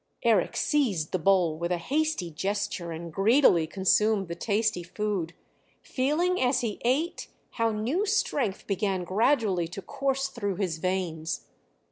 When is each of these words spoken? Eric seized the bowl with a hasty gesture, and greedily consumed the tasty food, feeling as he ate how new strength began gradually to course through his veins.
Eric 0.23 0.57
seized 0.57 1.11
the 1.11 1.19
bowl 1.19 1.59
with 1.59 1.71
a 1.71 1.77
hasty 1.77 2.31
gesture, 2.31 2.91
and 2.91 3.13
greedily 3.13 3.67
consumed 3.67 4.29
the 4.29 4.33
tasty 4.35 4.81
food, 4.81 5.33
feeling 5.83 6.41
as 6.41 6.61
he 6.61 6.81
ate 6.83 7.27
how 7.51 7.69
new 7.69 8.07
strength 8.07 8.65
began 8.65 9.03
gradually 9.03 9.67
to 9.67 9.81
course 9.83 10.27
through 10.27 10.55
his 10.55 10.79
veins. 10.79 11.45